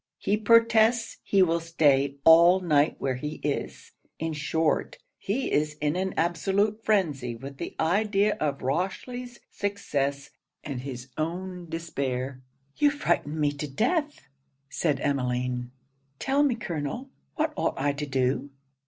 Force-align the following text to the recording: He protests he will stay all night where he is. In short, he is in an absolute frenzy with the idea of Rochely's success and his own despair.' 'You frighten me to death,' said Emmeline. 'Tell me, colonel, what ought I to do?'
He 0.17 0.35
protests 0.35 1.17
he 1.21 1.43
will 1.43 1.59
stay 1.59 2.15
all 2.25 2.59
night 2.59 2.95
where 2.97 3.13
he 3.17 3.35
is. 3.43 3.91
In 4.17 4.33
short, 4.33 4.97
he 5.19 5.51
is 5.51 5.75
in 5.75 5.95
an 5.95 6.15
absolute 6.17 6.83
frenzy 6.83 7.35
with 7.35 7.57
the 7.57 7.75
idea 7.79 8.35
of 8.39 8.63
Rochely's 8.63 9.37
success 9.51 10.31
and 10.63 10.81
his 10.81 11.09
own 11.19 11.69
despair.' 11.69 12.41
'You 12.77 12.89
frighten 12.89 13.39
me 13.39 13.51
to 13.51 13.67
death,' 13.69 14.27
said 14.71 14.99
Emmeline. 15.01 15.69
'Tell 16.17 16.41
me, 16.41 16.55
colonel, 16.55 17.11
what 17.35 17.53
ought 17.55 17.79
I 17.79 17.93
to 17.93 18.05
do?' 18.07 18.49